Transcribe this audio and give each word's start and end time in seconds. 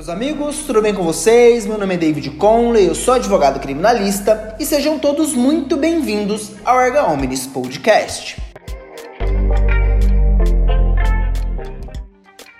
Meus 0.00 0.08
amigos, 0.08 0.56
tudo 0.66 0.80
bem 0.80 0.94
com 0.94 1.02
vocês? 1.02 1.66
Meu 1.66 1.76
nome 1.76 1.94
é 1.94 1.98
David 1.98 2.30
Conley, 2.30 2.86
eu 2.86 2.94
sou 2.94 3.12
advogado 3.12 3.60
criminalista 3.60 4.56
e 4.58 4.64
sejam 4.64 4.98
todos 4.98 5.34
muito 5.34 5.76
bem-vindos 5.76 6.52
ao 6.64 6.80
Erga 6.80 7.04
Omnis 7.04 7.46
Podcast. 7.46 8.40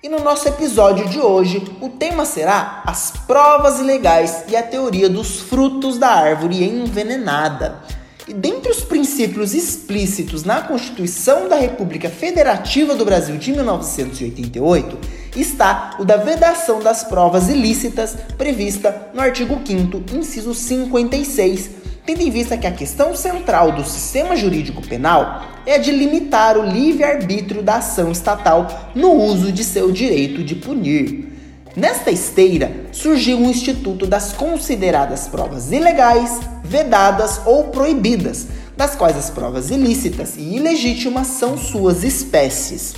E 0.00 0.08
no 0.08 0.20
nosso 0.20 0.46
episódio 0.46 1.08
de 1.08 1.18
hoje, 1.18 1.60
o 1.80 1.88
tema 1.88 2.24
será 2.24 2.84
as 2.86 3.10
provas 3.26 3.80
ilegais 3.80 4.44
e 4.46 4.54
a 4.54 4.62
teoria 4.62 5.08
dos 5.08 5.40
frutos 5.40 5.98
da 5.98 6.10
árvore 6.10 6.62
envenenada. 6.62 7.80
E 8.28 8.32
dentre 8.32 8.70
os 8.70 8.84
princípios 8.84 9.54
explícitos 9.54 10.44
na 10.44 10.62
Constituição 10.62 11.48
da 11.48 11.56
República 11.56 12.08
Federativa 12.08 12.94
do 12.94 13.04
Brasil 13.04 13.36
de 13.38 13.50
1988 13.50 15.13
está 15.36 15.96
o 15.98 16.04
da 16.04 16.16
vedação 16.16 16.80
das 16.80 17.04
provas 17.04 17.48
ilícitas 17.48 18.16
prevista 18.38 19.10
no 19.12 19.20
artigo 19.20 19.60
5 19.64 20.02
inciso 20.16 20.54
56, 20.54 21.70
tendo 22.06 22.22
em 22.22 22.30
vista 22.30 22.56
que 22.56 22.66
a 22.66 22.72
questão 22.72 23.16
central 23.16 23.72
do 23.72 23.84
sistema 23.84 24.36
jurídico 24.36 24.82
penal 24.86 25.42
é 25.66 25.74
a 25.74 25.78
de 25.78 25.90
limitar 25.90 26.58
o 26.58 26.62
livre-arbítrio 26.62 27.62
da 27.62 27.76
ação 27.76 28.12
estatal 28.12 28.90
no 28.94 29.12
uso 29.12 29.50
de 29.50 29.64
seu 29.64 29.90
direito 29.90 30.42
de 30.42 30.54
punir. 30.54 31.32
Nesta 31.76 32.10
esteira, 32.10 32.70
surgiu 32.92 33.38
o 33.38 33.50
Instituto 33.50 34.06
das 34.06 34.32
consideradas 34.32 35.26
provas 35.26 35.72
ilegais, 35.72 36.38
vedadas 36.62 37.40
ou 37.44 37.64
proibidas, 37.64 38.46
das 38.76 38.94
quais 38.94 39.16
as 39.16 39.30
provas 39.30 39.70
ilícitas 39.70 40.36
e 40.36 40.56
ilegítimas 40.56 41.26
são 41.26 41.58
suas 41.58 42.04
espécies. 42.04 42.94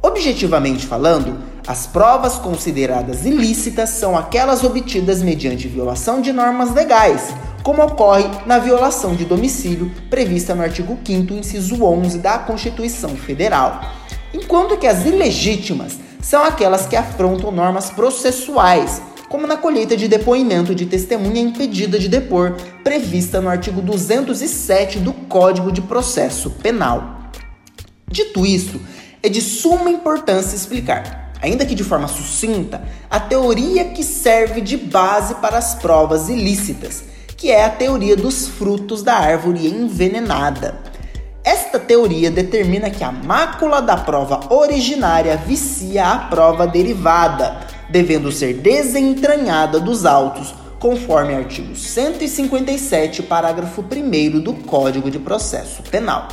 Objetivamente 0.00 0.86
falando, 0.86 1.36
as 1.66 1.86
provas 1.86 2.38
consideradas 2.38 3.26
ilícitas 3.26 3.90
são 3.90 4.16
aquelas 4.16 4.62
obtidas 4.62 5.20
mediante 5.20 5.66
violação 5.66 6.20
de 6.20 6.32
normas 6.32 6.72
legais, 6.72 7.34
como 7.64 7.82
ocorre 7.82 8.24
na 8.46 8.60
violação 8.60 9.16
de 9.16 9.24
domicílio 9.24 9.90
prevista 10.08 10.54
no 10.54 10.62
artigo 10.62 10.96
5 11.04 11.34
inciso 11.34 11.82
11 11.82 12.18
da 12.18 12.38
Constituição 12.38 13.16
Federal, 13.16 13.80
enquanto 14.32 14.76
que 14.76 14.86
as 14.86 15.04
ilegítimas 15.04 15.98
são 16.22 16.44
aquelas 16.44 16.86
que 16.86 16.94
afrontam 16.94 17.50
normas 17.50 17.90
processuais, 17.90 19.02
como 19.28 19.44
na 19.44 19.56
colheita 19.56 19.96
de 19.96 20.06
depoimento 20.06 20.72
de 20.72 20.86
testemunha 20.86 21.40
impedida 21.40 21.98
de 21.98 22.08
depor, 22.08 22.56
prevista 22.84 23.40
no 23.40 23.48
artigo 23.48 23.82
207 23.82 25.00
do 25.00 25.12
Código 25.12 25.72
de 25.72 25.82
Processo 25.82 26.50
Penal. 26.50 27.32
Dito 28.08 28.46
isso, 28.46 28.80
é 29.20 29.28
de 29.28 29.40
suma 29.40 29.90
importância 29.90 30.54
explicar, 30.54 31.25
ainda 31.46 31.64
que 31.64 31.74
de 31.74 31.84
forma 31.84 32.08
sucinta, 32.08 32.82
a 33.08 33.20
teoria 33.20 33.86
que 33.86 34.02
serve 34.02 34.60
de 34.60 34.76
base 34.76 35.36
para 35.36 35.56
as 35.56 35.76
provas 35.76 36.28
ilícitas, 36.28 37.04
que 37.36 37.50
é 37.50 37.64
a 37.64 37.70
teoria 37.70 38.16
dos 38.16 38.48
frutos 38.48 39.02
da 39.02 39.14
árvore 39.14 39.66
envenenada. 39.68 40.80
Esta 41.44 41.78
teoria 41.78 42.30
determina 42.32 42.90
que 42.90 43.04
a 43.04 43.12
mácula 43.12 43.80
da 43.80 43.96
prova 43.96 44.52
originária 44.52 45.36
vicia 45.36 46.08
a 46.08 46.18
prova 46.18 46.66
derivada, 46.66 47.60
devendo 47.88 48.32
ser 48.32 48.54
desentranhada 48.54 49.78
dos 49.78 50.04
autos, 50.04 50.52
conforme 50.80 51.34
artigo 51.34 51.76
157, 51.76 53.22
parágrafo 53.22 53.82
1 53.82 54.40
do 54.40 54.52
Código 54.52 55.08
de 55.08 55.20
Processo 55.20 55.84
Penal. 55.84 56.26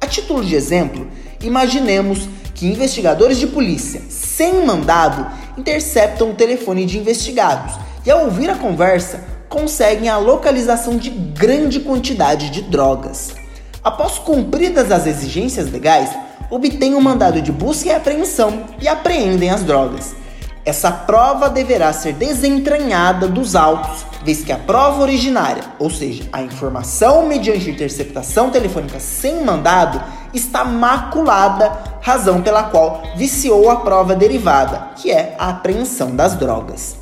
A 0.00 0.06
título 0.06 0.42
de 0.42 0.54
exemplo, 0.54 1.06
imaginemos 1.46 2.28
que 2.54 2.66
investigadores 2.66 3.38
de 3.38 3.46
polícia, 3.46 4.02
sem 4.08 4.64
mandado, 4.64 5.26
interceptam 5.56 6.30
o 6.30 6.34
telefone 6.34 6.86
de 6.86 6.98
investigados 6.98 7.74
e, 8.04 8.10
ao 8.10 8.24
ouvir 8.24 8.50
a 8.50 8.56
conversa, 8.56 9.24
conseguem 9.48 10.08
a 10.08 10.16
localização 10.16 10.96
de 10.96 11.10
grande 11.10 11.80
quantidade 11.80 12.50
de 12.50 12.62
drogas 12.62 13.44
após 13.84 14.18
cumpridas 14.18 14.90
as 14.90 15.06
exigências 15.06 15.70
legais, 15.70 16.08
obtêm 16.50 16.94
um 16.94 17.00
mandado 17.02 17.42
de 17.42 17.52
busca 17.52 17.90
e 17.90 17.92
apreensão 17.92 18.64
e 18.80 18.88
apreendem 18.88 19.50
as 19.50 19.62
drogas. 19.62 20.16
Essa 20.64 20.90
prova 20.90 21.50
deverá 21.50 21.92
ser 21.92 22.14
desentranhada 22.14 23.28
dos 23.28 23.54
autos, 23.54 24.06
visto 24.24 24.46
que 24.46 24.52
a 24.52 24.58
prova 24.58 25.02
originária, 25.02 25.62
ou 25.78 25.90
seja, 25.90 26.24
a 26.32 26.42
informação 26.42 27.26
mediante 27.26 27.70
interceptação 27.70 28.50
telefônica 28.50 28.98
sem 28.98 29.44
mandado, 29.44 30.02
está 30.32 30.64
maculada, 30.64 31.70
razão 32.00 32.40
pela 32.40 32.64
qual 32.64 33.02
viciou 33.16 33.70
a 33.70 33.76
prova 33.76 34.14
derivada, 34.14 34.88
que 34.96 35.10
é 35.10 35.36
a 35.38 35.50
apreensão 35.50 36.16
das 36.16 36.34
drogas. 36.34 36.96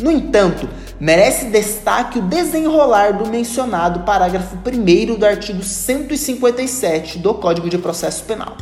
No 0.00 0.10
entanto, 0.10 0.68
merece 0.98 1.46
destaque 1.46 2.18
o 2.18 2.22
desenrolar 2.22 3.12
do 3.12 3.28
mencionado 3.28 4.00
parágrafo 4.00 4.56
1 4.56 5.16
do 5.16 5.26
artigo 5.26 5.62
157 5.62 7.18
do 7.18 7.34
Código 7.34 7.68
de 7.68 7.76
Processo 7.76 8.24
Penal. 8.24 8.56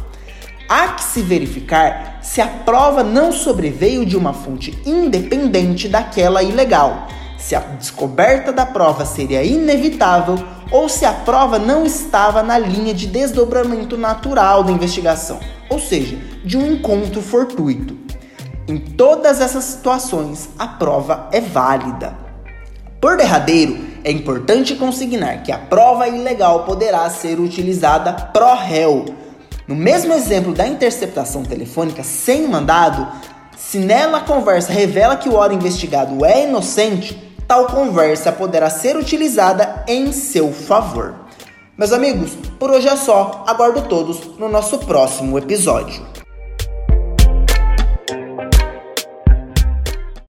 Há 0.68 0.88
que 0.88 1.02
se 1.02 1.22
verificar 1.22 2.18
se 2.22 2.40
a 2.40 2.46
prova 2.46 3.02
não 3.02 3.32
sobreveio 3.32 4.04
de 4.04 4.16
uma 4.16 4.32
fonte 4.32 4.76
independente 4.84 5.88
daquela 5.88 6.42
ilegal, 6.42 7.08
se 7.40 7.56
a 7.56 7.60
descoberta 7.60 8.52
da 8.52 8.66
prova 8.66 9.04
seria 9.04 9.42
inevitável 9.42 10.38
ou 10.70 10.88
se 10.88 11.04
a 11.04 11.12
prova 11.12 11.58
não 11.58 11.84
estava 11.84 12.42
na 12.42 12.58
linha 12.58 12.94
de 12.94 13.06
desdobramento 13.06 13.96
natural 13.96 14.62
da 14.62 14.70
investigação, 14.70 15.40
ou 15.68 15.80
seja, 15.80 16.16
de 16.44 16.56
um 16.56 16.74
encontro 16.74 17.20
fortuito. 17.20 17.98
Em 18.68 18.76
todas 18.76 19.40
essas 19.40 19.64
situações, 19.64 20.50
a 20.58 20.68
prova 20.68 21.28
é 21.32 21.40
válida. 21.40 22.16
Por 23.00 23.16
derradeiro, 23.16 23.80
é 24.04 24.12
importante 24.12 24.76
consignar 24.76 25.42
que 25.42 25.50
a 25.50 25.58
prova 25.58 26.06
ilegal 26.06 26.64
poderá 26.64 27.08
ser 27.10 27.40
utilizada 27.40 28.12
pro 28.12 28.54
réu. 28.54 29.06
No 29.66 29.74
mesmo 29.74 30.12
exemplo 30.12 30.52
da 30.52 30.66
interceptação 30.66 31.42
telefônica 31.42 32.02
sem 32.02 32.46
mandado, 32.46 33.08
se 33.56 33.78
nela 33.78 34.18
a 34.18 34.22
conversa 34.22 34.72
revela 34.72 35.16
que 35.16 35.28
o 35.28 35.34
órgão 35.34 35.58
investigado 35.58 36.24
é 36.24 36.46
inocente, 36.46 37.29
tal 37.50 37.66
conversa 37.66 38.30
poderá 38.30 38.70
ser 38.70 38.96
utilizada 38.96 39.84
em 39.88 40.12
seu 40.12 40.52
favor. 40.52 41.16
Meus 41.76 41.90
amigos, 41.90 42.30
por 42.60 42.70
hoje 42.70 42.86
é 42.86 42.94
só. 42.94 43.42
Aguardo 43.44 43.88
todos 43.88 44.38
no 44.38 44.48
nosso 44.48 44.78
próximo 44.78 45.36
episódio. 45.36 46.09